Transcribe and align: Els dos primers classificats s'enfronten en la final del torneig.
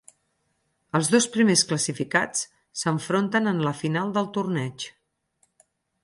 Els 0.99 1.09
dos 1.15 1.25
primers 1.33 1.63
classificats 1.71 2.41
s'enfronten 2.83 3.51
en 3.51 3.61
la 3.67 3.73
final 3.83 4.15
del 4.15 4.31
torneig. 4.39 4.87